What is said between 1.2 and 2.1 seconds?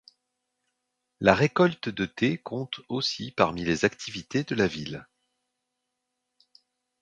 récolte de